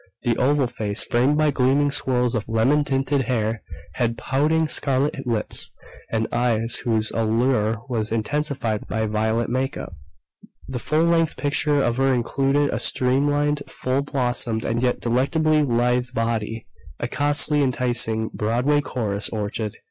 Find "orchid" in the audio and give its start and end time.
19.29-19.75